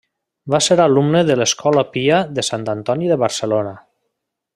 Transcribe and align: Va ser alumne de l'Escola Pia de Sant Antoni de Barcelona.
Va 0.53 0.59
ser 0.67 0.77
alumne 0.85 1.21
de 1.27 1.35
l'Escola 1.41 1.83
Pia 1.97 2.21
de 2.39 2.45
Sant 2.51 2.65
Antoni 2.77 3.11
de 3.13 3.19
Barcelona. 3.25 3.75